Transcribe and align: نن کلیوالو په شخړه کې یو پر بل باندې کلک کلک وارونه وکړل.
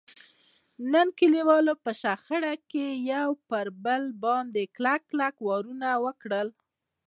نن 0.91 1.07
کلیوالو 1.19 1.73
په 1.83 1.91
شخړه 2.01 2.53
کې 2.71 2.87
یو 3.13 3.29
پر 3.49 3.65
بل 3.85 4.03
باندې 4.23 4.61
کلک 4.75 5.01
کلک 5.09 5.35
وارونه 5.47 5.89
وکړل. 6.05 6.47